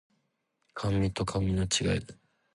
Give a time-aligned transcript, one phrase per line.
[0.73, 2.01] 甘味と甘味の違い